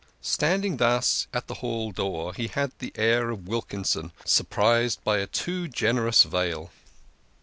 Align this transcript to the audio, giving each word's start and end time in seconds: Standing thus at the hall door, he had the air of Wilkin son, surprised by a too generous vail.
Standing 0.23 0.77
thus 0.77 1.27
at 1.31 1.45
the 1.45 1.53
hall 1.61 1.91
door, 1.91 2.33
he 2.33 2.47
had 2.47 2.71
the 2.79 2.91
air 2.95 3.29
of 3.29 3.47
Wilkin 3.47 3.83
son, 3.83 4.11
surprised 4.25 5.03
by 5.03 5.19
a 5.19 5.27
too 5.27 5.67
generous 5.67 6.23
vail. 6.23 6.71